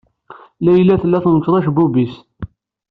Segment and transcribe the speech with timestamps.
[0.63, 2.15] Layla tella tmecceḍ acebbub-is.